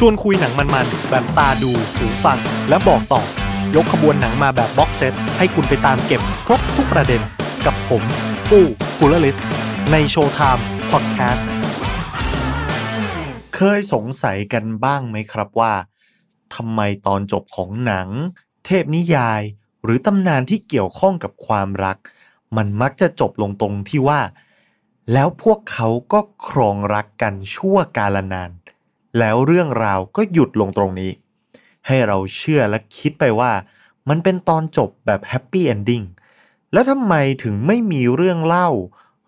[0.00, 3.22] ชวนคุยหนังมันๆ แบบตาดูหูฟัง และบอกต่อ
[3.74, 7.20] ยกขบวนหนังมาแบบ box set ให้คุณไปตามเก็บครบทุกประเด็น
[7.66, 8.02] กับผม
[8.50, 8.64] ปู้
[8.98, 9.36] กูลลิส
[9.92, 11.48] ใน Showtime Podcast
[13.54, 15.74] เคยสงสัยกันบ้างไหมครับว่า
[16.54, 18.08] ทำไมตอนจบของหนัง
[18.66, 19.42] เทพนิยาย
[19.84, 21.96] หรือตำนานที่เกี่ยวข้องกับความรัก
[22.56, 24.20] มันมักจะจบลงตรงที่ว่า
[25.12, 28.52] แล้วพวกเขาก็ครองรักกันชั่วกาลนาน
[29.18, 31.10] แล้วเรื่องราวก็หยุดลงตรงนี้
[31.86, 33.52] ให้เราเชื่อและคิดไปว่า
[34.08, 36.02] มันเป็นตอนจบแบบ happy ending
[36.72, 38.68] แล้วทำไมถึงไม่มีเรื่องเล่า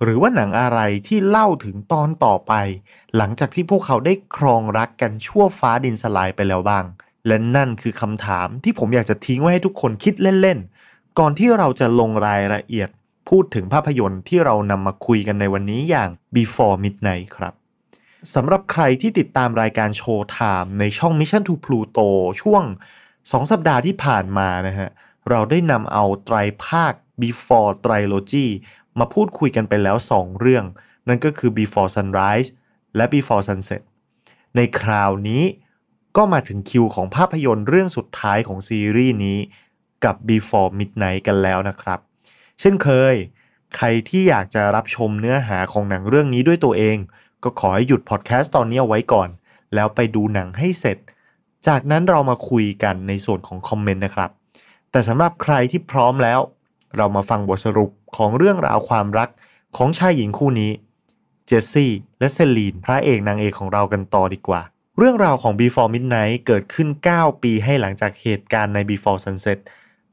[0.02, 2.52] หรือว่าหนังอะไรที่เล่าถึงตอนต่อไป
[3.16, 6.84] หลังจากที่พวกเขาได้ครองรักกันชั่วฟ้าดินสลายไปแล้วบ้าง
[7.27, 12.88] และนั่นคือคำถามที่ผมอยากจะทิ้งไว้ให้ทุกคนคิดเล่นๆก่อนที่เราจะลงรายละเอียด
[13.29, 17.55] พูดถึงภาพยนตร์ที่เรานำมาคุยกันในวันนี้อย่าง Before Midnight ครับ
[18.34, 22.09] สำหรับใครที่ติดตามรายการโชว์ไทม์ในช่อง Mission to Pluto
[22.40, 22.64] ช่วง
[23.10, 24.88] 2 สัปดาห์ที่ผ่านมานะฮะ
[25.30, 28.46] เราได้นำเอาไตรภาค Before Trilogy
[28.98, 30.65] มาพูดคุยกันไปแล้ว 2 เรื่อง
[31.09, 32.48] นั่นก็คือ Before Sunrise
[32.96, 33.82] และ Before Sunset
[34.56, 35.43] ในคราวนี้
[36.16, 39.38] ก็มาถึงคิวของภาพยนตร์เรื่องสุดท้ายของซีรีส์นี้
[40.04, 41.98] กับ Before Midnight กันแล้วนะครับ
[42.60, 43.15] เช่นเคย
[43.76, 46.98] ใครที่อยากจะรับชมเนื้อหาของหนังเรื่องนี้ด้วยตัวเอง
[47.44, 49.28] ก็ขอให้หยุดพอดแคสต์ตอนนี้เอาไว้ก่อน
[49.74, 50.98] แล้วไปดูหนังให้เสร็จ
[51.66, 54.30] จากนั้นเรามาคุยกันในส่วนของคอมเมนต์นะครับ
[54.90, 56.40] แต่สำหรับใครที่พร้อมแล้ว
[56.96, 59.28] เรามาฟังบทสรุปของเรื่องราวความรัก
[59.76, 60.70] ของชายหญิงคู่นี้
[61.46, 64.62] เจสซี่และเซลีนพระเอกนางเอกของเรากันต่อดีกว่า
[64.98, 69.59] เรื่องราวของ Before Midnight เกิดขึ้น 9 ปีให้หลังจากเหตุการณ์ใน Before Sunset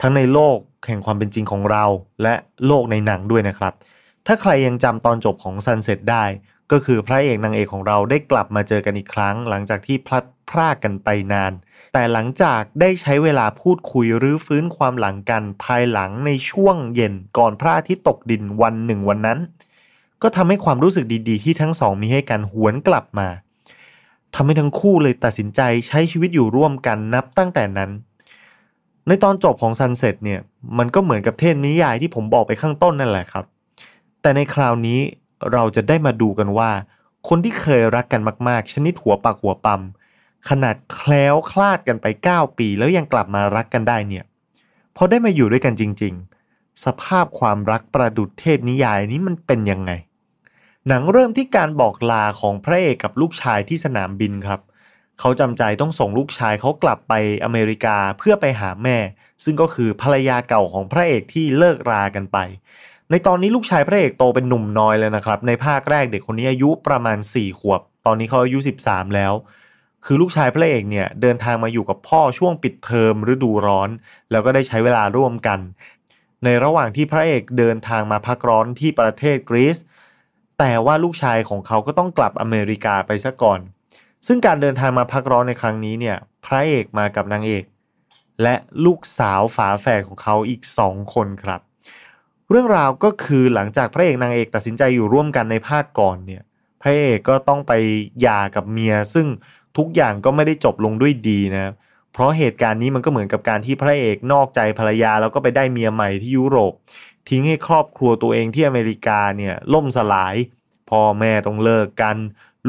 [0.01, 1.85] ทั้งในโลกแห่งความเป็นจริงของเรา
[2.23, 3.73] และโลกในหนังด้วยนะครับ
[4.27, 6.25] ถ้าใครยังจำตอนจบของ Sunset ได้
[6.71, 11.53] ก็คือพระเอกนางเอกของเราได้กลับมาเจอกันอีกครั้ง หลังจากที่พลัดพรากกันไปนาน
[11.93, 19.39] แต่หลังจากได้ใช้เวลาพูดคุยรือฟื้นความหลังกันภายหลังในช่วงเย็นก่อนพระอาทิตย์ตกดินวันหนึ่งวันนั้น
[20.21, 23.27] ก็ทำให้ความรู้สึกดีๆ ที่ทั้งสองมีให้กันหวนกลับมา
[24.35, 27.91] ทำให้ทั้งคู่เลยตัดสินใจใช้ชีวิตอยู่ร่วมกันนับตั้งแต่นั้น
[29.07, 30.39] ในตอนจบของซันเซ็ตเนี่ย
[30.77, 33.45] มันก็เหมือนกับเทศนิยายที่ผมบอกไปข้างต้นนั่นแหละครับ
[34.21, 34.99] แต่ในคราวนี้
[35.51, 36.71] เราจะได้มาดูกันว่า
[37.27, 39.81] คนที่เคยรักกันมาก ๆ ชนิดหัวปากหัวปั๊ม
[40.49, 44.23] ขนาดแคล้วคลาดกันไป 9 ปีแล้วยังกลับมารักกันได้เนี่ย
[44.95, 46.13] พอได้มาอยู่ด้วยกันจริง
[46.49, 49.91] ๆ สภาพความรักประดุดเทพนิยายนี้มันเป็นยังไง
[50.87, 54.61] หนังเริ่มที่การบอกลาของพระเอกกับลูกชายที่สนามบินครับ
[55.19, 57.13] เขาจำใจต้องส่งลูกชายเขากลับไป
[57.43, 58.97] อเมริกาเพื่อไปหาแม่
[59.43, 62.37] ซึ่งก็คือภรรยาเก่าของพระเอกที่เลิกรากันไป
[63.11, 69.33] ในตอนนี้ลูกชายพระเอกโตเป็นหนุ่มน้อยเลยนะครับ ในภาคแรกเด็กคนนี้อายุประมาณ 4 ขวบ ตอนนี้เขาอายุ 13 แล้ว
[70.05, 73.89] คือลูกชายพระเอกเนี่ยเดินทางมาอยู่กับพ่อช่วงปิดเทอมฤดูร้อน
[74.31, 75.59] แล้วก็ได้ใช้เวลาร่วมกัน
[76.43, 79.77] ในระหว่างที่พระเอกเดินทางมาพักร้อนที่ประเทศกรีซ
[80.59, 83.59] แต่ว่าลูกชายของเขาก็ต้องกลับอเมริกาไปซะก่อน
[84.27, 87.63] ซึ่งการเดินทางมาพักร้อนในครั้งนี้เนี่ยพระเอกมากับนางเอก
[88.41, 88.55] และ
[88.85, 91.61] ลูกสาวฝาแฝดของเขาอีกสองคนครับ
[92.49, 96.43] เรื่องราวก็คือหลังจากพระเอกนางเอกตัดสินใจอยู่ร่วมกันในภาคก่อนเนี่ย
[96.81, 97.73] พระเอกก็ต้องไป
[98.21, 99.27] หย่ากับเมีย ซึ่ง
[99.77, 101.73] ทุกอย่างก็ไม่ได้จบลงด้วยดีนะ
[102.13, 106.73] เพราะเหตุการณ์นี้มันก็เหมือนกับการที่พระเอกนอกใจภรรยาแล้วก็ไปได้เมียใหม่ที่ยุโรป
[107.29, 110.35] ทิ้งให้ครอบครัวตัวเองที่อเมริกาเนี่ยล่มสลาย
[110.89, 112.17] พ่อแม่ต้องเลิกกัน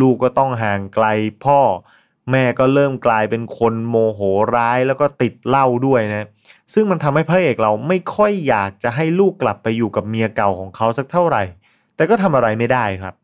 [0.01, 1.07] ลูกก็ต้องห่างไกล
[1.45, 1.61] พ่อ
[2.31, 4.21] แม่ก็เริ่มกลายเป็นคนโมโห
[4.57, 6.27] ร้ายแล้วก็ติดเหล้าด้วยนะ
[6.73, 11.43] ซึ่งมันทำให้พระเอกเราไม่ค่อยอยากจะให้ลูกกลับไปอยู่กับเมียเก่าของเขาสักเท่าไหร่
[11.97, 13.15] แต่ก็ทำอะไรไม่ได้ครับ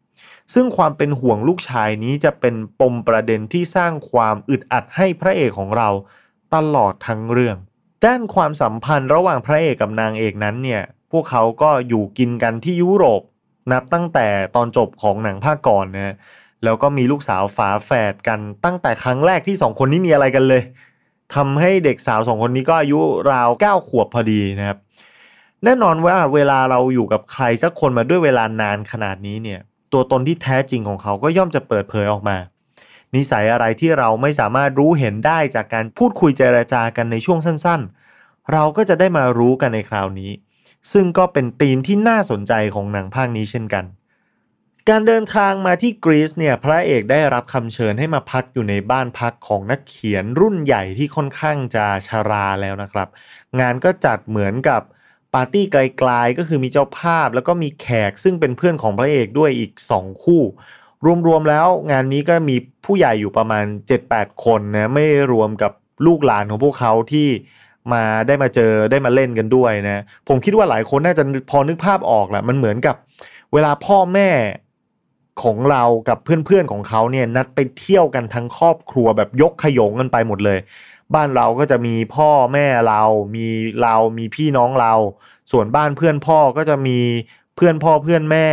[0.55, 5.89] ซึ่งความเป็นห่วงลูกชายนี้จะเป็นปมประเด็นที่สร้างความอึดอัดให้พระเอกของเรา
[6.55, 7.57] ตลอดทั้งเรื่อง
[8.07, 10.83] ด้านความสัมพันธ์ระหว่างพระเอกกับนางเอกนั้นเนี่ย
[11.13, 13.23] พวกเขาก็อยู่กินกันที่ยุโรป
[13.73, 14.27] นับตั้งแต่
[14.57, 16.15] ตอนจบของหนังภาคก่อนนะ
[16.65, 20.63] แล้วก็มีลูกสาวฝาแฝดกันตั้งแต่ครั้งแรกที่สองคนนี้มีอะไรกันเลย
[21.35, 23.01] ทำให้เด็กสาวสองคนนี้ก็อายุ
[23.33, 24.79] ราวเก้าขวบพอดีนะครับ
[25.65, 29.61] แน่นอนว่าเวลาเราอยู่กับใครสักคนมาด้วยเวลานานขนาดนี้เนี่ย
[29.93, 32.37] ตัวตนที่แท้จริงของเขาก็ย่อมจะเปิดเผยออกมา
[33.15, 37.81] นิสัยอะไรที่เราไม่สามารถรู้เห็นได้จากการพูดคุยเจรจากันในช่วงสั้น
[38.17, 40.31] ๆ เราก็จะได้มารู้กันในคราวนี้
[40.93, 43.85] ซึ่งก็เป็นธีมที่น่าสนใจของหนังภาคนี้เช่นกัน
[44.91, 53.09] การเดินทางมาที่กรีซเนี่ยพระเอกได้รับคำเชิญให้มาพักอยู่ในบ้านพักของนักเขียนรุ่นใหญ่ที่ค่อนข้างจะชาราแล้วนะครับ
[53.61, 54.83] งานก็จัดเหมือนกับ
[55.35, 55.77] ปาร์ตี้ไก
[56.09, 60.43] ลๆก็คือมีเจ้าภาพแล้วก็มีแขกซึ่งเป็นเพื่อนของพระเอกด้วยอีก 2 คู่
[61.27, 63.65] รวมๆแล้วงานนี้ก็มีผู้ใหญ่อยู่ประมาณ
[64.05, 65.73] 7-8 คนนะไม่รวมกับ
[66.07, 67.29] ลูกหลานของพวกเขาที่
[67.93, 72.97] มาได้มาเจอได้มาเล่นกันด้วยนะ ผมคิดว่าหลายคนน่าจะพอนึกภาพออกแหละมันเหมือนกับ
[73.53, 74.31] เวลาพ่อแม่
[75.43, 80.59] ของเรากับเพื่อนๆของเขาเนี่ยนัดไปเที่ยวกันทั้งครอบครัวแบบยกขยงกันไปหมดเลย
[81.15, 83.03] บ้านเราก็จะมีพ่อแม่เรา
[83.35, 83.47] มี
[83.83, 84.95] เรามีพี่น้องเรา
[85.53, 86.99] ส่วนบ้านเพื่อนพ่อก็จะมี
[87.57, 88.49] เพื่อนพ่อเพื่อนแม่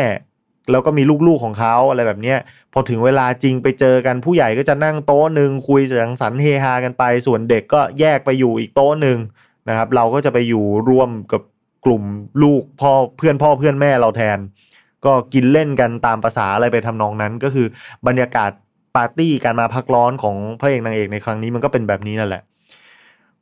[0.72, 2.38] แล้วก็มีลูกๆของเขาอะไรแบบเนี้ย
[2.74, 9.18] พอถึงเวลาจริงไปเจอกันผู้ใหญ่ก็จะนั่งโต๊ะหนึ่งคุยสังสรรค์เฮฮากันไป ส่วนเด็กก็แยกไปอยู่อีกโต๊ะหนึ่ง
[9.70, 11.42] นะครับ เราก็จะไปอยู่ร่วมกับ
[11.86, 12.04] กลุ่ม
[12.44, 14.38] ลูกพ่อเพื่อนพ่อเพื่อนแม่เราแทน
[15.06, 17.68] ก็กินเล่นกันตามภาษาอะไรไปทำนองนั้น ก็คือ
[18.07, 18.51] บรรยากาศ
[18.96, 22.42] ปาร์ตี้การมาพักร้อนของพระเอกนางเอกในครั้งนี้มันก็เป็นแบบนี้นั่นแหละ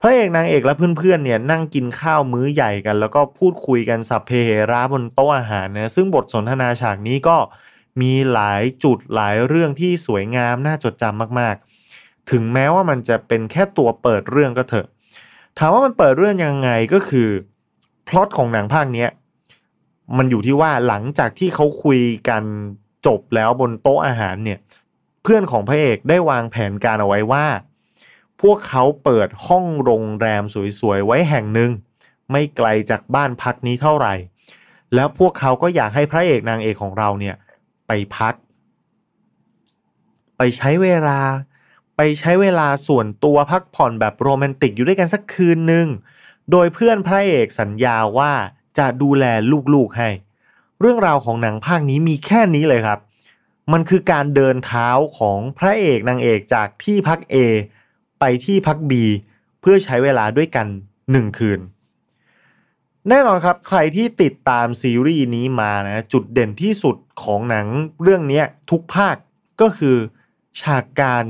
[0.02, 7.38] พระเอกนางเอกและเพื่อนๆเนี่ยนั่งกินข้าวมื้อใหญ่กัน แล้วก็พูดคุยกันสัพเพเหระบนโต๊ะอาหารนะซึ่งบทสนทนาฉากนี้ก็
[8.02, 14.88] มีหลายจุดหลายเรื่องที่สวยงามน่าจดจำมากๆ ถึงแม้ว่ามันจะเป็นแค่ตัวเปิดเรื่องก็เถอะ
[15.58, 17.30] ถามว่ามันเปิดเรื่องยังไงก็คือ
[18.08, 19.10] พล็อตของหนังภาคเนี้ย
[20.18, 22.44] มันอยู่ที่ว่าหลังจากที่เขาคุยกัน
[23.06, 24.60] จบแล้วบนโต๊ะอาหารเนี่ย
[25.24, 27.46] เพื่อนของพระเอกได้วางแผนการเอาไว้ว่า
[28.42, 30.44] พวกเขาเปิดห้องโรงแรม
[30.80, 31.72] สวยๆไว้แห่งหนึ่ง
[32.32, 34.14] ไม่ไกลจากบ้านพักนี้เท่าไหร่
[34.96, 37.36] แล้วพวกเขาก็อยากให้พระเอกนางเอกของเราเนี่ย
[37.88, 38.34] ไปพัก
[40.38, 41.20] ไปใช้เวลา
[41.98, 45.88] ไปใช้เวลาส่วนตัวพักผ่อนแบบโรแมนติกอยู่ด้วยกันสักคืนหนึ่ง
[46.52, 48.32] โดยเพื่อนพระเอกสัญญาว่า
[48.78, 49.26] จะดูแล
[49.74, 50.10] ลูกๆให้
[50.80, 53.00] เรื่องราวของหนังภาคนี้มีแค่นี้เลยครับ
[53.74, 57.36] มันคือการเดินเท้าของพระเอกนางเอกจากที่พัก A
[58.20, 58.92] ไปที่พัก B
[59.62, 60.68] เพื่อใช้เวลาด้วยกัน
[61.12, 61.60] หนึ่งคืน
[63.10, 67.66] แน่นอนครับใครที่ติดตามซีรีส์นี้มานะจุดเด่นที่สุดของหนัง
[68.04, 68.42] เรื่องนี้
[68.72, 69.16] ทุกภาค
[69.62, 69.96] ก็คือ
[70.62, 71.26] ฉากการ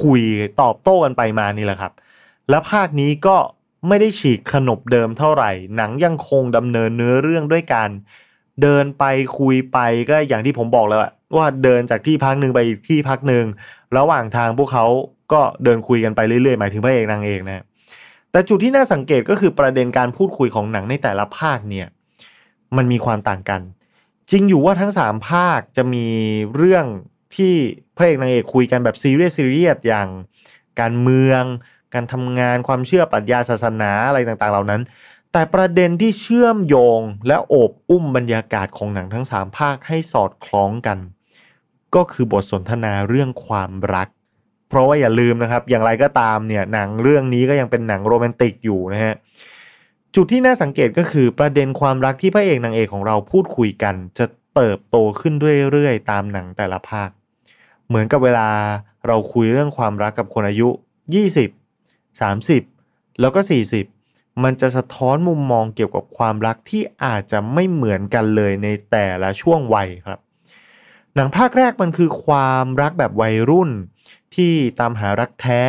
[0.00, 0.22] คุย
[0.60, 1.92] ตอบโต้กันไปมานี่แหละครับ
[2.50, 3.36] และภาคนี้ก็
[3.88, 7.90] ไม่ได้ฉีกขนบเดิมเท่าไหร่ หนังยังคงดำเนินเนื้อเรื่องด้วยการ
[8.62, 9.04] เดินไป
[9.38, 9.78] คุยไป
[10.10, 11.00] ก็อย่างที่ผมบอกแล้ว
[11.36, 13.44] ว่าเดินจากที่พักหนึ่งไปที่พักหนึ่ง
[13.96, 14.86] ระหว่างทางพวกเขา
[15.32, 17.64] ก็เดินคุยกันไปเรื่อยๆหมายถึงพระเอกนางเอกนะ
[18.32, 21.86] แต่จุดที่น่าสังเกตก็คือประเด็นการพูดคุยของหนังในแต่ละภาคเนี่ย
[22.76, 23.60] มันมีความต่างกัน
[24.30, 26.06] จริงอยู่ว่าทั้งสามภาคจะมี
[26.56, 26.86] เรื่อง
[27.36, 27.54] ที่
[27.96, 30.08] พระเอกนางเอกคุยกันแบบซีเรียสซีเรียสอย่าง
[30.80, 31.42] การเมือง
[31.94, 34.82] การทำงานความเชื่อปรัชญาศาสนาอะไรต่างๆ เหล่านั้น
[35.32, 40.98] แต่ประเด็นที่เชื่อมโยงและโอบอุ้มบรรยากาศของหนังทั้งสามภาคให้สอดคล้องกัน
[41.94, 44.08] ก็คือบทสนทนาเรื่องความรัก
[44.68, 49.14] เพราะว่าอย่าลืมนะครับ อย่างไรก็ตามเนี่ยหนังเรื่องนี้ก็ยังเป็นหนังโรแมนติกอยู่นะฮะ
[50.14, 55.34] จุดที่น่าสังเกตก็คือประเด็นความรักที่พระเอกนางเอกของเราพูดคุยกัน จะเติบโตขึ้น
[55.70, 57.08] เรื่อยๆ ตามหนังแต่ละภาค
[57.88, 58.48] เหมือนกับเวลา
[59.06, 60.68] เราคุยเรื่องความรักกับคนอายุ
[61.22, 61.61] 20
[62.12, 70.18] 30 แล้วก็ 40 มันจะสะท้อนมุมมองเกี่ยวกับความรักที่อาจจะไม่เหมือนกันเลยในแต่ละช่วงวัยครับ
[71.14, 73.70] หนังภาคแรกมันคือความรักแบบวัยรุ่น
[74.34, 75.64] ที่ตามหารักแท้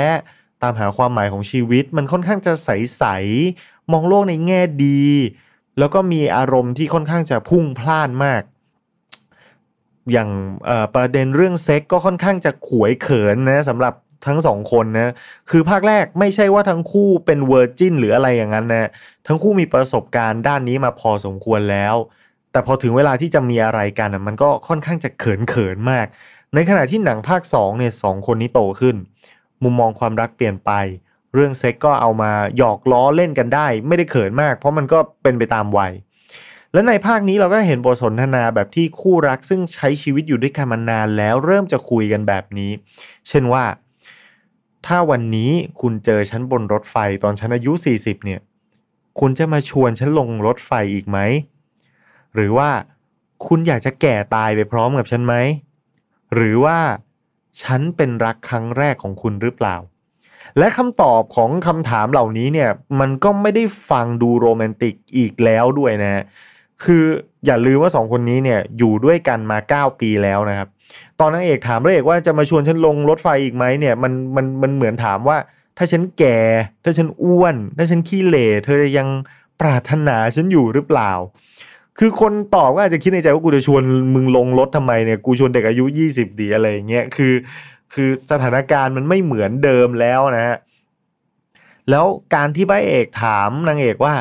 [0.64, 5.04] ตามหาความหมายของชีวิต มันค่อนข้างจะใสๆมองโลกในแง่ดี
[5.80, 8.42] แล้วก็มีอารมณ์ที่ค่อนข้างจะพุ่งพล่านมาก
[10.12, 10.30] อย่าง
[10.96, 13.94] ประเด็นเรื่องเซ็กซ์ก็ค่อนข้างจะขวยเขินนะสำหรับ
[14.26, 15.14] ทั้งสองคนนะ
[15.50, 18.90] คือภาคแรกไม่ใช่ว่าทั้งคู่เป็น virgin หรืออะไรอย่างนั้นนะ
[19.28, 21.96] ทั้งคู่มีประสบการณ์ด้านนี้มาพอสมควรแล้ว
[22.52, 26.06] แต่พอถึงเวลาที่จะมีอะไรกันมันก็ค่อนข้างจะเขินเขินมาก
[26.54, 28.96] ในขณะที่หนังภาค2เนี่ยสองคนนี้โตขึ้น
[29.64, 30.72] มุมมองความรักเปลี่ยนไป
[31.34, 35.94] เรื่องเซ็กก็เอามาหยอกล้อเล่นกันได้ ไม่ได้เขินมาก เพราะมันก็เป็นไปตามวัย
[36.74, 42.72] และในภาคนี้เราก็เห็นบทสนทนาแบบที่คู่รักซึ่งใช้ชีวิตอยู่ด้วยกันมานานแล้วเริ่มจะคุยกันแบบนี้
[43.28, 43.64] เช่นว่า
[44.86, 48.42] ถ้าวันนี้คุณเจอฉันบนรถไฟตอนฉันอายุ 40 เนี่ย
[49.20, 51.18] คุณจะมาชวนฉันลงรถไฟอีกไหม
[52.34, 52.70] หรือว่า
[53.48, 55.36] คุณอยากจะแก่ตายไปพร้อมกับฉันไหม
[56.36, 56.78] หรือว่า
[57.64, 59.76] ฉันเป็นรักครั้งแรกของคุณหรือเปล่า
[60.58, 66.24] และคำตอบของคำถามเหล่านี้เนี่ย มันก็ไม่ได้ฟังดูโรแมนติกอีกแล้วด้วยนะ
[66.84, 67.06] คือ
[67.46, 69.58] อย่าลืมว่าสองคนนี้เนี่ยอยู่ด้วยกันมา
[69.94, 70.68] 9ปีแล้วนะครับ
[71.20, 75.38] ตอนนางเอกถามพระเอกว่าจะมาชวนฉันลงรถไฟอีกไหมเนี่ยมันมันมันเหมือนถามว่า
[75.78, 76.40] ถ้าฉันแก่
[76.84, 79.08] ถ้าฉันอ้วน ถ้าฉันขี้เหร่เธอยัง
[79.62, 81.12] ปรารถนาฉันอยู่หรือเปล่า
[82.00, 83.82] คือคนตอบก็อาจจะคิดในใจว่ากูจะชวน
[84.16, 87.34] มึงลงรถทำไมเนี่ยกูชวนเด็กอายุยี่สิบดีอะไรเงี้ยคือ
[87.94, 90.58] คือสถานการณ์มันไม่เหมือนเดิมแล้วนะฮะ
[91.90, 94.14] แล้วการที่พระเอกถามนางเอกว่า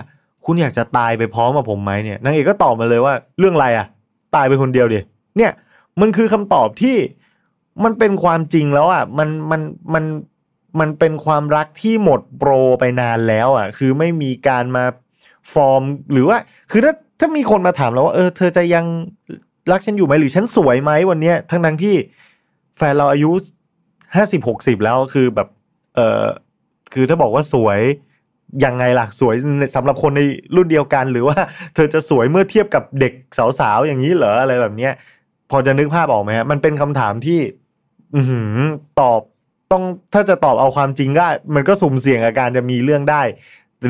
[0.47, 3.87] คุณอยากจะตายไปพร้อมกับผมไหมเนี่ยนางเอกก็ตอบมาเลยว่าเรื่องอะไรอะ
[4.35, 5.01] ตายไปคนเดียวดิ
[5.37, 5.53] เนี่ย
[6.01, 6.97] มันคือคำตอบที่
[7.85, 9.61] มันเป็นความจริงแล้วอะมันมัน
[9.95, 10.05] มัน
[10.81, 14.85] มันเป็นความรักที่หมดโปรไปนานแล้ว อะ คือไม่มีการมา
[15.53, 15.83] ฟอร์ม
[16.13, 16.39] หรือว่า
[16.71, 18.85] คือถ้าถ้ามีคนมาถามเราว่าเออเธอจะยัง
[19.71, 21.95] รักฉันอยู่ไหมหรือฉันสวยไหมวันเนี้ยทั้งทั้งที่
[22.79, 23.31] แฟนเราอายุ
[24.17, 25.49] ห้าสิบหกสิบแล้วคือแบบ
[25.95, 26.27] เออ
[26.93, 27.81] คือถ้าบอกว่าสวย
[28.65, 29.35] ยังไงล่ะสวย
[29.77, 30.21] สำหรับคนใน
[30.57, 31.39] รุ่นเดียวกัน หรือว่า
[31.75, 33.13] เธอจะสวยเมื่อเทียบกับเด็ก
[33.61, 34.93] สาวๆอย่างนี้เหรออะไรแบบเนี้ย
[35.51, 37.41] พอจะนึกภาพออกไหมฮะมันเป็นคำถามที่
[38.15, 38.21] อื
[39.01, 39.21] ตอบ
[39.73, 43.23] ต้องถ้าจะตอบเอาความจริงก็มันก็สุ่มเสี่ยงอาการจะมีเรื่องได้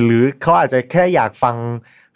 [0.04, 1.57] หรือเขาอาจจะแค่อยากฟัง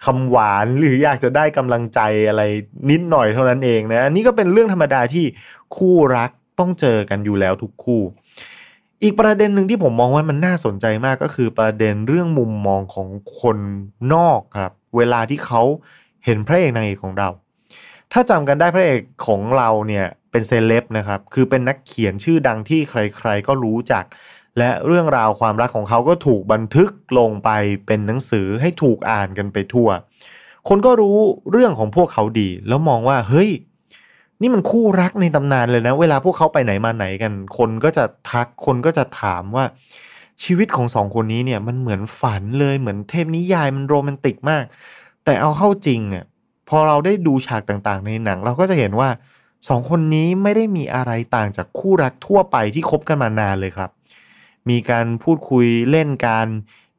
[0.04, 2.42] คำหวานหรืออยากจะได้กำลังใจอะไร
[2.90, 5.24] นิดหน่อยเท่านั้นเองนะอันนี้ก็เป็นเรื่องธรรมดาที่
[5.76, 8.02] คู่รักต้องเจอกันอยู่แล้วทุกคู่
[9.02, 13.08] อีกประเด็นหนึ่งที่ผมมองว่ามันน่าสนใจมากก็คือประเด็นเรื่องมุมมองของ
[13.40, 13.58] คน
[14.14, 15.62] นอกครับ เวลาที่เขา
[16.24, 17.28] เห็นพระเอกนางเอกของเรา
[18.12, 24.04] ถ้าจำกันได้พระเอกของเราเนี่ยเป็นเซเลบนะครับ คือเป็นนักเขียนชื่อดังที่ใครๆก็รู้จัก
[24.58, 27.50] และเรื่องราวความรักของเขาก็ถูกบันทึกลงไป
[27.86, 29.88] เป็นหนังสือให้ถูกอ่านกันไปทั่ว
[30.68, 31.18] คนก็รู้
[31.50, 33.50] เรื่องของพวกเขาดี แล้วมองว่าเฮ้ย
[34.40, 39.64] นี่มันคู่รักในตำนานเลยนะ เวลาพวกเขาไปไหนมาไหนกัน คนก็จะทักคนก็จะถามว่า
[40.42, 44.64] ชีวิตของสองคนนี้เนี่ย มันเหมือนฝันเลยเหมือนเทพนิยายมันโรแมนติกมาก
[45.24, 46.24] แต่เอาเข้าจริงเนี่ย
[46.68, 49.08] พอเราได้ดูฉากต่างๆ ในหนัง เราก็จะเห็นว่า
[49.68, 53.90] สองคนนี้ไม่ได้มีอะไรต่างจากคู่รักทั่วไปที่คบกันมานานเลยครับ
[54.70, 56.46] มีการพูดคุยเล่นกัน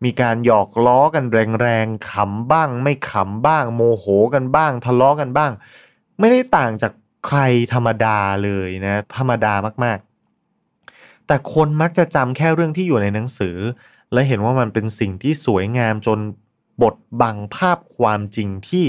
[0.04, 1.26] มีการหยอกล้อกัน
[1.62, 5.52] แรงๆขำบ้าง ไม่ขำบ้าง โมโหกันบ้าง ทะเลาะกันบ้าง
[6.20, 6.92] ไม่ได้ต่างจาก
[7.26, 7.40] ใคร
[7.74, 13.58] ธรรมดาเลยนะ ธรรมดามากๆ แต่คนมักจะจำแค่เรื่องที่อยู่ในหนังสือ
[14.14, 16.20] และเห็นว่ามันเป็นสิ่งที่สวยงามจน
[16.84, 18.86] บทบังภาพความจริงที่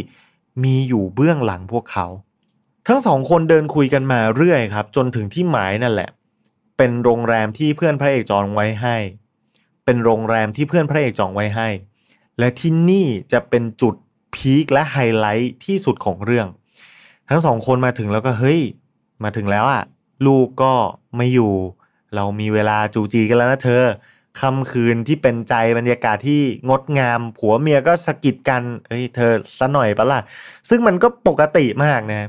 [0.65, 2.07] มีอยู่เบื้องหลังพวกเขา
[2.89, 6.11] ทั้งสองคนเดินคุยกันมาเรื่อยครับ จนถึงที่หมายนั่นแหละ
[6.77, 8.97] เป็นโรงแรมที่เพื่อนพระเอกจองไว้ให้
[9.85, 11.69] เป็นโรงแรมที่เพื่อนพระเอกจองไว้ให้
[12.39, 13.95] และที่นี่จะเป็นจุด
[14.35, 16.47] พีคและไฮไลท์ที่สุดของเรื่อง
[17.31, 18.61] ทั้งสองคนมาถึงแล้วก็เฮ้ย
[19.25, 19.83] มาถึงแล้วอะ
[20.27, 20.75] ลูกก็
[21.17, 21.53] ไม่อยู่
[22.15, 23.85] เรามีเวลาจูจีกันแล้วนะเธอ
[24.41, 30.21] ค่ำคืนที่เป็นใจบรรยากาศที่งดงาม ผัวเมียก็สะกิดกันเฮ้ยเธอซะหน่อยปะล่ะ
[30.69, 32.29] ซึ่งมันก็ปกติมากนะ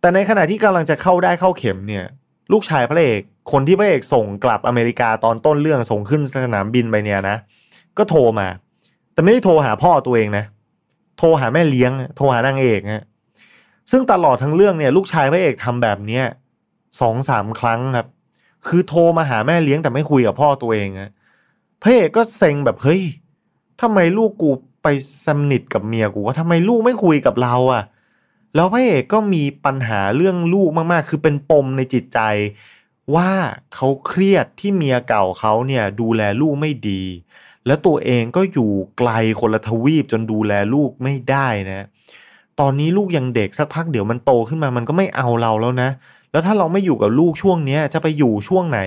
[0.00, 2.04] แต่ในขณะที่กำลังจะเข้าได้เข้าเข็มเนี่ย
[2.52, 3.20] ลูกชายพระเอก
[3.52, 7.36] คนที่พระเอกส่งกลับอเมริกาตอนต้นเรื่องส่งขึ้นสนามบินไปเนี่ยนะ
[7.98, 8.48] ก็โทรมา
[9.12, 10.44] แต่ไม่ได้โทรหาพ่อตัวเองนะ
[11.18, 13.04] โทรหาแม่เลี้ยง โทรหานางเอกนะ
[13.90, 16.24] ซึ่งตลอดทั้งเรื่องเนี่ยลูกชายพระเอกทำแบบเนี้ย
[17.00, 18.08] สองสามครั้งครับ
[18.66, 21.10] คือโทรมาหาแม่เลี้ยงแต่ไม่คุยกับพ่อตัวเองอะ
[21.82, 23.02] พระเอกก็เซ็งแบบเฮ้ย
[23.80, 24.50] ทำไมลูกกู
[24.82, 24.88] ไป
[25.26, 27.82] สนิทกับเมียกูว่าทำไมลูกไม่คุยกับเราอะ่ะ
[28.54, 32.20] แล้วพระเอกก็มีปัญหาเรื่องลูกมากๆ คือเป็นปมในจิตใจ
[33.14, 33.30] ว่า
[33.74, 37.02] เขาเครียดที่เมียเก่าเขาเนี่ยดูแลลูกไม่ดี
[37.66, 39.10] แล้วตัวเองก็อยู่ไกล
[39.40, 41.86] คนละทวีปจนดูแลลูกไม่ได้นะ
[42.60, 45.90] ตอนนี้ลูกยังเด็กสักพักเดี๋ยวมันโตขึ้นมามันก็ไม่เอาเราแล้วนะ
[46.32, 48.80] แล้วถ้าเราไม่อยู่กับลูกช่วงเนี้ยจะไปอยู่ช่วงไหน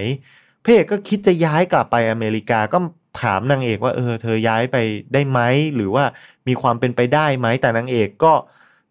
[0.63, 2.77] พเอกก็คิดจะย้ายกลับไปอเมริกาก็
[3.21, 4.77] ถามนางเอกว่าเออเธอย้ายไป
[5.13, 5.39] ได้ไหม
[5.75, 6.03] หรือว่า
[6.47, 8.33] มีความเป็นไปได้ไหมแต่นางเอกก็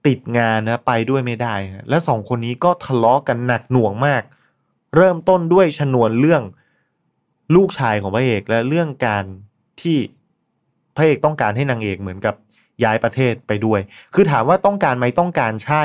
[0.07, 1.55] ติดงานนะไปด้วยไม่ได้
[1.89, 4.23] และสองคนนี้ก็ทะเลาะกันหนักหน่วงมาก
[4.97, 6.43] เริ่มต้นด้วยชนวนเรื่อง
[7.55, 9.25] ลูกชายของพระเอกและเรื่องการ
[9.81, 9.99] ที่
[10.97, 12.35] พระเอกต้องการให้นางเอกเหมือนกับ
[12.85, 13.81] ย้ายประเทศไปด้วย
[14.15, 15.85] คือถามว่าต้องการไหมต้องการใช่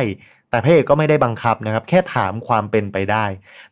[0.50, 3.25] แต่พระเอกก็ไม่ได้บังคับนะครับ แค่ถามความเป็นไปได้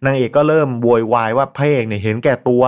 [0.06, 2.64] นางเอกก็เริ่มโวยวายว่าพระเอกเนี่ยเห็นแก่ตัว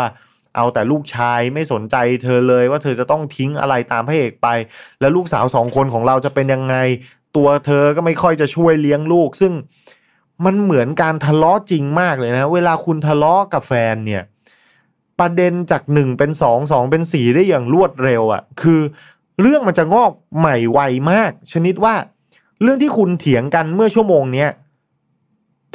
[0.55, 4.47] เอาแต่ลูกชายไม่สนใจเธอเลยว่าเธอจะต้องทิ้งอะไรตามพระเอกไป
[4.99, 6.75] แล้วลูกสาวสองคนของเราจะเป็นยังไง
[7.37, 9.53] ตัวเธอก็ไม่ค่อยจะช่วยเลี้ยงลูก ซึ่ง
[10.45, 14.23] มันเหมือนการทะเลาะจริงมากเลยนะ เวลาคุณทะเลาะกับแฟนเนี่ย
[15.19, 18.81] ประเด็นจากหนึ่งเป็นสองสองเป็นสี่ได้อย่างรวดเร็วอะ่ะ คือ
[19.41, 20.79] เรื่องมันจะงอกใหม่ไว
[21.11, 21.95] มาก ชนิดว่า
[22.61, 24.49] เรื่องที่คุณเถียงกันเมื่อชั่วโมงเนี้ย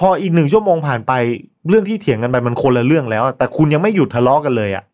[0.01, 1.13] พออีกหนึ่งชั่วโมงผ่านไป
[1.69, 4.85] เรื่องที่เถียงกันไปมันคนละเรื่องแล้ว แต่คุณยังไม่หยุดทะเลาะกกันเลยอะ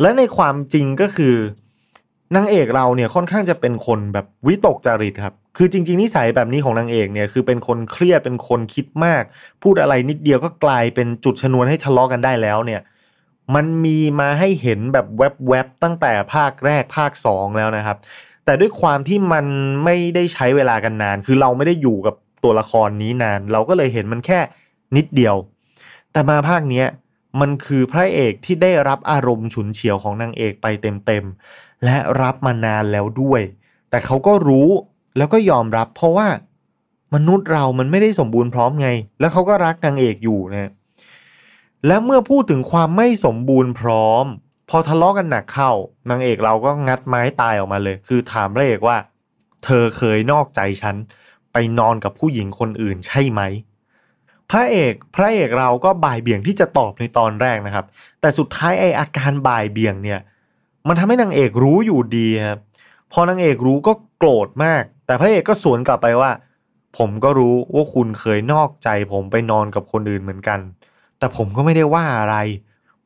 [0.00, 1.34] และในความจริงก็คือ
[2.36, 9.22] นางเอกเราเนี่ยค่อนข้างจะเป็นคนแบบวิตกจริตครับ คือจริง ๆนิสัยแบบนี้ของนางเอกเนี่ยคือเป็นคนเครียดเป็นคนคิดมาก
[9.62, 12.80] พูดอะไรนิดเดียวก็กลายเป็นจุดชนวนให้ทะเลาะกันได้แล้วเนี่ย
[13.54, 15.06] มันมีมาให้เห็นแบบ
[15.48, 17.96] แวบๆตั้งแต่ภาคแรกภาคสองแล้วนะครับ
[18.44, 19.46] แต่ด้วยความที่มัน
[19.84, 22.14] ไม่ได้ใช้เวลากันนาน คือเราไม่ได้อยู่กับ
[22.44, 24.40] ตัวละครนี้นาน เราก็เลยเห็นมันแค่
[24.96, 25.36] นิดเดียว
[26.12, 26.86] แต่มาภาคเนี้ย
[27.40, 30.66] มันคือพระเอกที่ได้รับอารมณ์ฉุนเฉียวของนางเอกไป
[31.06, 33.42] เต็มๆ และรับมานานแล้วด้วย
[33.90, 34.68] แต่เขาก็รู้
[35.16, 36.28] แล้วก็ยอมรับเพราะว่า
[37.14, 38.88] มนุษย์เรามันไม่ได้สมบูรณ์พร้อมไง
[39.20, 40.70] แล้วเขาก็รักนางเอกอยู่นะ
[41.86, 44.26] และเมื่อพูดถึงความไม่สมบูรณ์พร้อม
[44.68, 45.70] พอทะเลาะกันหนักเข้า
[46.10, 48.96] นางเอกเราก็งัดไม้ตายออกมาเลย คือถามพระเอกว่า
[49.64, 50.96] เธอเคยนอกใจฉัน
[51.52, 53.40] ไปนอนกับผู้หญิงคนอื่นใช่ไหม
[54.50, 57.86] พระเอกพระเอกเราก็บ่ายเบี่ยงที่จะตอบในตอนแรกนะครับ
[58.20, 60.20] แต่สุดท้ายไออาการบ่ายเบี่ยงเนี่ย
[60.88, 62.60] มันทำให้นางเอกรู้อยู่ดีครับ
[63.12, 66.30] พอนางเอกรู้ก็โกรธมาก แต่พระเอกก็สวนกลับไปว่า
[66.98, 70.60] ผมก็รู้ว่าคุณเคยนอกใจผมไปนอนกับคนอื่นเหมือนกัน
[71.20, 72.36] แต่ผมก็ไม่ได้ว่าอะไร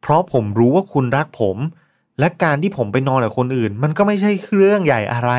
[0.01, 1.57] เพราะผมรู้ว่าคุณรักผม
[2.21, 5.33] และการที่ผมไปนอนกับคนอื่น มันก็ไม่ใช่เรื่องใหญ่อะไร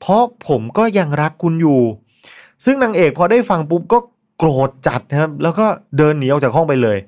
[0.00, 1.82] เพราะผมก็ยังรักคุณอยู่
[2.64, 3.98] ซึ่งนางเอกพอได้ฟังปุ๊บก็
[4.38, 5.66] โกรธจัดนะครับ แล้วก็
[5.98, 6.98] เดินหนีออกจากห้องไปเลย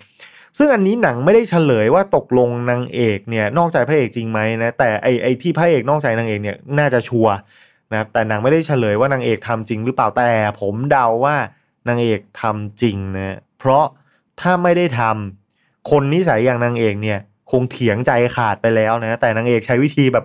[0.58, 7.34] ซึ่งอันนี้หนังไม่ได้เฉลยว่าตกลงนางเอกเนี่ยนอกใจพระเอกจริงไหมนะแต่ไอไอที่พระเอกนอกใจนางเอกเนี่ยน่าจะชัวร์
[7.90, 11.36] นะครับแต่หนังไม่ได้เฉลยว่านางเอกทำจริงหรือเปล่าแต่ ผมเดาว่า
[11.88, 13.84] นางเอกทำจริงนะเพราะ
[14.40, 17.18] ถ้าไม่ได้ทำคนนิสัยอย่างนางเอกเนี่ย
[17.50, 20.24] คงเถียงใจขาดไปแล้วนะ แต่นางเอกใช้วิธีแบบ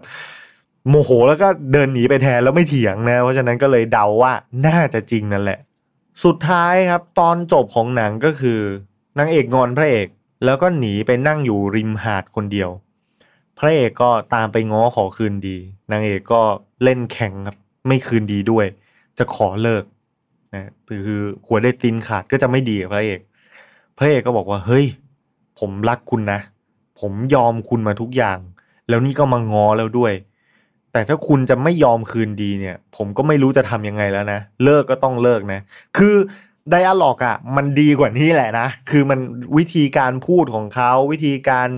[0.90, 4.34] โมโหแล้วก็เดินหนีไปแทนแล้วไม่เถียงนะ เพราะฉะนั้นก็เลยเดาว่า
[4.68, 5.60] น่าจะจริงนั่นแหละ
[6.24, 8.60] สุดท้ายครับ ตอนจบของหนังก็คือ
[9.20, 10.08] นางเอกงอนพระเอก
[10.46, 12.70] แล้วก็หนีไปนั่งอยู่ริมหาดคนเดียว
[13.60, 15.58] พระเอกก็ตามไปง้อขอคืนดี
[15.92, 16.42] นางเอกก็
[16.84, 18.66] เล่นแข่งครับไม่คืนดีด้วย
[19.18, 19.84] จะขอเลิก
[20.54, 23.20] นะคือหัวได้ตีนขาดก็จะไม่ดีกับพระเอก
[23.98, 24.86] พระเอกก็บอกว่าเฮ้ย
[25.60, 26.40] ผมรักคุณนะ
[27.00, 28.38] ผมยอมคุณมาทุกอย่าง
[28.90, 30.14] แล้วนี่ก็มางอแล้วด้วย
[30.92, 35.60] แต่ถ้าคุณจะไม่ยอมคืนดีเนี่ย ผมก็ไม่รู้จะทำยังไงแล้วนะ เลิกก็ต้องเลิกนะ
[35.98, 36.16] คือ
[36.70, 39.20] ไดอะล็อกอะมันดีกว่านี้แหละนะ คือมัน
[39.58, 41.70] วิธีการพูดของเขาวิธีการ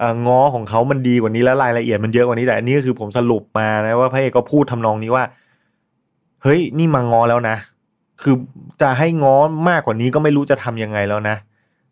[0.00, 5.24] อ่อง้อของเขามันดีกว่านี้แล้วรายละเอียดมันเยอะกว่านี้แต่อันนี้ก็คือผมสรุปมานะว่าพระเอกก็พูดทำนองนี้ว่า
[6.42, 7.56] เฮ้ยนี่มางอแล้วนะ
[8.22, 8.34] คือ
[8.82, 9.38] จะให้ง้อ
[9.68, 11.36] มากกว่านี้ก็ไม่รู้จะทำยังไงแล้วนะ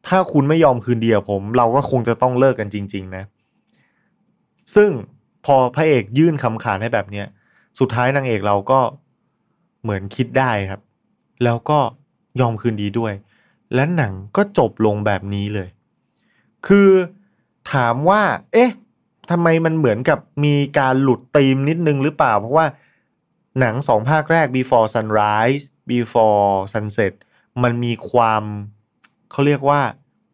[0.06, 3.24] ถ้าคุณไม่ยอมคืนดีกับผม เราก็คงจะต้องเลิกกันจริง ๆ นะ
[4.74, 4.90] ซึ่ง
[5.44, 7.26] พอพระเอกยื่นคำขาดให้แบบเนี้ย
[7.78, 8.80] สุดท้ายนางเอกเราก็
[9.82, 10.80] เหมือนคิดได้ครับ
[11.44, 11.78] แล้วก็
[12.40, 13.12] ยอมคืนดีด้วย
[13.74, 15.68] และหนังก็จบลงแบบนี้เลย
[16.66, 16.90] คือ
[17.72, 18.70] ถามว่า เอ๊ะ
[19.30, 22.66] ทำไมมันเหมือนกับมีการหลุดธีมนิดนึงหรือเปล่า เพราะว่า
[23.60, 27.12] หนังสองภาคแรก before sunrise before sunset
[27.62, 28.42] มันมีความ
[29.30, 29.80] เขาเรียกว่า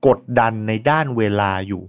[0.07, 1.83] กดดันในด้านเวลาอยู่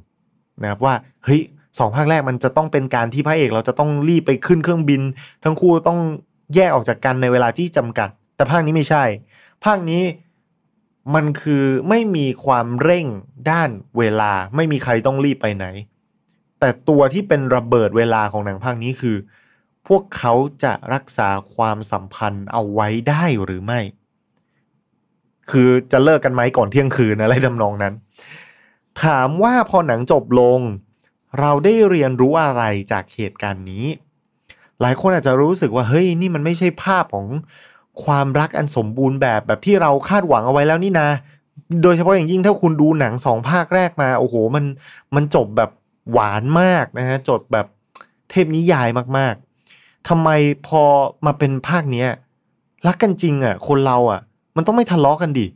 [0.61, 1.41] นะครับว่าเฮ้ย
[1.77, 5.01] สองภาคแรกมันจะต้องเป็นการที่พระเอกเราจะต้องรีบไปขึ้นเครื่องบิน
[5.43, 5.99] ทั้งคู่ต้อง
[6.55, 9.03] แยกออกจากกันในเวลาที่จำกัด แต่ภาคนี้ไม่ใช่
[9.65, 10.03] ภาคนี้
[11.15, 13.05] มันคือไม่มีความเร่ง
[13.51, 15.65] ด้านเวลาไม่มีใครต้องรีบไปไหน
[16.59, 19.15] แต่ตัวที่เป็นระเบิดเวลาของหนังภาคนี้คือ
[19.87, 23.79] พวกเขาจะรักษาความสัมพันธ์เอาไว้ได้หรือไม่
[25.51, 27.93] คือจะเลิกกันไหมก่อนเที่ยงคืนอะไรทำนองนั้น
[29.03, 30.59] ถามว่าพอหนังจบลง
[31.39, 33.85] เราได้เรียนรู้อะไรจากเหตุการณ์นี้
[34.81, 37.27] หลายคนอาจจะรู้สึกว่าเฮ้ยนี่มันไม่ใช่ภาพของ
[38.03, 41.09] ความรักอันสมบูรณ์แบบแบบที่เราคาดหวังเอาไว้แล้วนี่นะ
[41.83, 44.65] โดยเฉพาะอย่างยิ่งถ้าคุณดูหนังสองภาคแรกมาโอ้โหมัน
[45.15, 45.71] มันจบแบบ
[46.11, 47.67] หวานมากนะฮะจบแบบ
[48.29, 49.46] เทพนิยายมากๆ
[50.07, 50.29] ทำไม
[50.67, 50.81] พอ
[51.25, 52.09] มาเป็นภาคเนี้ย
[52.87, 54.21] รักกันจริงอะ คนเราอะ
[54.55, 55.47] มันต้องไม่ทะเลาะกันดิ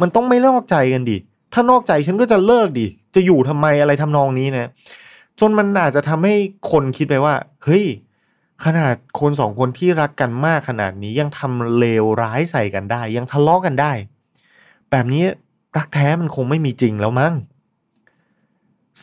[0.00, 1.16] มันต้องไม่นอกใจกันดิ
[1.52, 4.70] ถ้านอกใจฉันก็จะเลิกดิจะอยู่ทำไมอะไรทำนองนี้นะ
[5.40, 6.34] จนมันอาจจะทำให้
[6.70, 7.84] คนคิดไปว่า เฮ้ย
[8.64, 13.92] ขนาดคนสองคนที่รักกันมากขนาดนี้ยังทำเลวร้ายใส่กันได้ ยังทะเลาะกันได้
[14.90, 15.24] แบบนี้
[15.78, 17.34] รักแท้มันคงไม่มีจริงแล้วมั้ง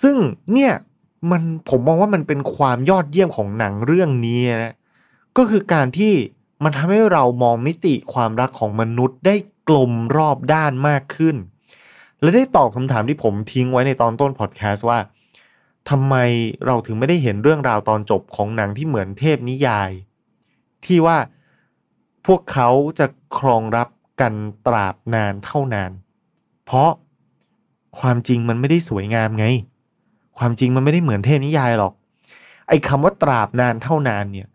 [0.02, 0.18] ซึ่ง
[0.54, 0.74] เนี่ย
[1.32, 4.74] มันผมมองว่ามันเป็นความยอดเยี่ยมของหนังเรื่องนี้นะ
[5.38, 6.14] ก็คือการที่
[6.64, 9.36] มันทำให้เรามองมิติความรักของมนุษย์ได้
[9.70, 11.36] กลมรอบด้านมากขึ้น
[12.22, 15.00] และได้ตอบคำถามที่ผมทิ้งไว้ในตอนต้นพอดแคสต์ว่า
[15.90, 16.16] ทำไม
[16.66, 19.90] เราถึงไม่ได้เห็นเรื่องราวตอนจบของหนังที่เหมือนเทพนิยาย
[20.86, 21.18] ที่ว่า
[22.26, 22.70] พวกเขา
[23.00, 23.06] จะ
[23.38, 23.88] ครองรับ
[24.22, 24.34] กัน
[24.68, 25.92] ตราบนานเท่านาน
[26.66, 26.92] เพราะ
[28.00, 29.46] ความจริงมันไม่ได้สวยงามไง
[30.38, 31.94] ความจริงมันไม่ได้เหมือนเทพนิยายหรอก
[32.68, 34.48] ไอ้คำว่าตราบนานเท่านานเนี่ย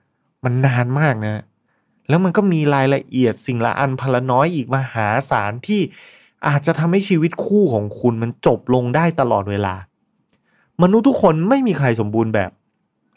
[0.44, 1.44] มันนานมากนะ
[2.09, 5.81] แล้วมันก็มีรายละเอียดสิ่งละอันพละน้อยอีกมหาศาลที่
[6.48, 9.74] อาจจะทำให้ชีวิตคู่ของคุณมันจบลงได้ตลอดเวลา
[10.83, 12.51] มนุษย์ทุกคนไม่มีใครสมบูรณ์แบบ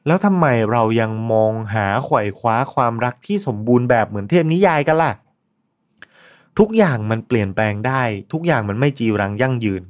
[0.08, 5.12] แล้วทำไมเรายังมองหาไขว่คว้าความรักที่สมบูรณ์แบบเหมือนเทพนิยายกันล่ะ
[6.60, 9.84] ทุกอย่างมันเปลี่ยนแปลงได้ ทุกอย่างมันไม่จีรังยั่งยืน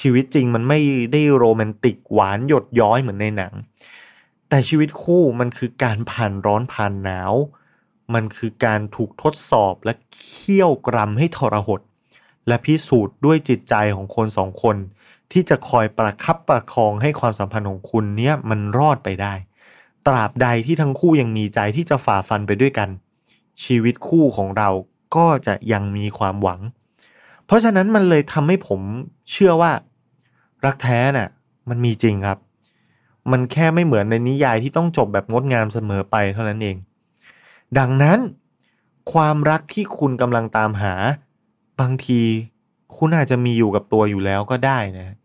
[0.00, 0.78] ชีวิตจริงมันไม่
[1.12, 3.52] ได้โรแมนติกหวานหยดย้อยเหมือนในหนัง
[4.54, 7.32] แต่ชีวิตคู่มันคือการผ่านร้อนผ่านหนาว
[8.14, 11.80] มันคือการถูกทดสอบและเคี่ยวกรำให้ทรหด
[12.48, 14.76] และพิสูจน์ด้วยจิตใจของคนสองคน
[15.32, 19.34] ที่จะคอยประคับประคองให้ความสัมพันธ์ของคุณเนี่ยมันรอดไปได้
[20.06, 22.88] ตราบใดที่ทั้งคู่ยังมีใจที่จะฝ่าฟันไปด้วยกัน
[23.64, 24.68] ชีวิตคู่ของเรา
[25.16, 26.60] ก็จะยังมีความหวัง
[27.46, 28.80] เพราะฉะนั้นมันเลยทำให้ผม
[29.30, 29.72] เชื่อว่า
[30.64, 31.30] รักแท้น่ะ
[31.68, 32.40] มันมีจริงครับ
[33.32, 36.76] มันแค่ไม่เหมือนในนิยายที่ต้องจบแบบงดงามเสมอไปเท่านั้นเอง
[37.78, 38.18] ดังนั้น
[39.12, 40.94] ความรักที่คุณกำลังตามหา
[41.80, 42.22] บางที
[42.96, 45.16] คุณอาจจะมีอยู่กับตัวอยู่แล้วก็ได้นะ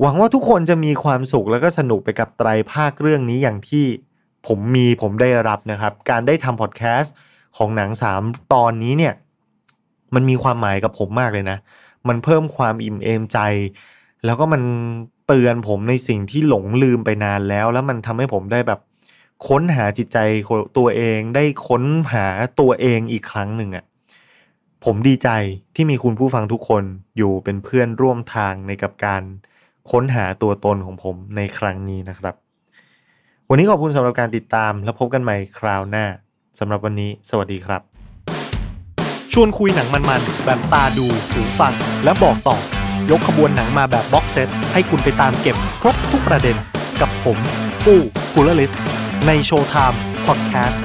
[0.00, 3.84] หวังว่าทุกคนจะมีความสุขแล้วก็สนุกไปกับไตรภาคเรื่องนี้อย่างที่
[4.46, 7.14] ผมมีผมได้รับนะครับ การได้ทำพอดแคสต์
[7.56, 8.22] ของหนังสาม
[8.54, 9.14] ตอนนี้เนี่ย
[10.14, 11.58] มันมีความหมายกับผมมากเลยนะ
[12.08, 13.38] มันเพิ่มความอิ่มเอมใจ
[14.24, 14.62] แล้วก็มัน
[15.28, 18.80] เตือนผมในสิ่งที่หลงลืมไปนานแล้ว แล้วมันทำให้ผมได้แบบ
[19.48, 20.18] ค้นหาจิตใจ
[20.78, 22.26] ตัวเองได้ค้นหา
[22.60, 23.84] ตัวเองอีกครั้งหนึ่งอะ่ะ
[24.84, 25.28] ผมดีใจ
[25.74, 26.84] ที่มีคุณผู้ฟังทุกคน
[27.16, 29.22] อยู่เป็นเพื่อนร่วมทางในกับการ
[29.90, 32.34] ค้นหาตัวตนของผมในครั้งนี้นะครับ
[33.48, 36.04] วันนี้ขอบคุณสำหรับการติดตามแล้วพบกันใหม่คราวหน้า
[36.58, 37.82] สำหรับวันนี้ สวัสดีครับ
[39.32, 41.72] ชวนคุยหนังมันๆแบบตาดูหูฟัง
[42.04, 42.77] และบอกต่อ
[43.10, 46.56] ยกขบวนหนังมาแบบ box set ให้คุณไปตามเก็บครบทุกประเด็น
[47.00, 47.38] กับผม
[47.84, 48.00] ปู้
[48.34, 48.70] กุลลิส
[49.26, 50.82] ใน Showtime Podcast